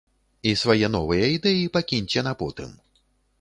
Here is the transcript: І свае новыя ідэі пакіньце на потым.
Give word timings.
І 0.51 0.53
свае 0.61 0.87
новыя 0.95 1.27
ідэі 1.35 1.67
пакіньце 1.77 2.25
на 2.29 2.33
потым. 2.41 2.73